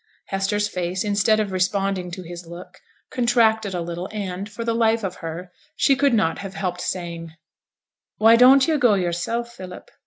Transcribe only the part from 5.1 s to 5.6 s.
her,